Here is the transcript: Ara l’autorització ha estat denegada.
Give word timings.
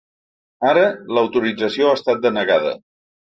Ara 0.69 0.85
l’autorització 1.17 1.91
ha 1.91 1.99
estat 1.99 2.25
denegada. 2.25 2.73